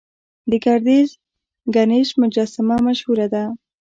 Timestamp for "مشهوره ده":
2.87-3.43